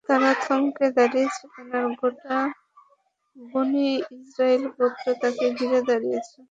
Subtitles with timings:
[0.09, 2.37] তারা থমকে দাঁড়িয়েছিলেন আর গোটা
[3.35, 3.87] বনী
[4.17, 6.39] ইসরাঈল গোত্র তাদের ঘিরে দাঁড়িয়েছিল।